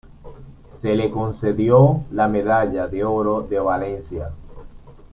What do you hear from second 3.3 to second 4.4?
de Valencia.